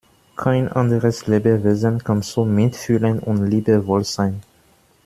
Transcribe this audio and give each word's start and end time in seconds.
Kein 0.35 0.67
anderes 0.67 1.27
Lebewesen 1.27 2.03
kann 2.03 2.23
so 2.23 2.43
mitfühlend 2.43 3.21
und 3.21 3.45
liebevoll 3.45 4.03
sein. 4.03 4.41